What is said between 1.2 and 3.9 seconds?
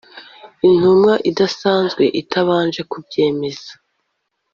idasanzwe itabanje kubyemeza